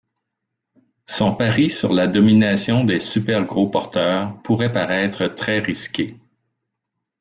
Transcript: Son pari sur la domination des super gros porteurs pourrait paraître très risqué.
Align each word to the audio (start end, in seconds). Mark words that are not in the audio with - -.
Son 1.05 1.35
pari 1.35 1.69
sur 1.69 1.93
la 1.93 2.07
domination 2.07 2.83
des 2.85 2.97
super 2.99 3.45
gros 3.45 3.69
porteurs 3.69 4.35
pourrait 4.41 4.71
paraître 4.71 5.27
très 5.27 5.59
risqué. 5.59 6.19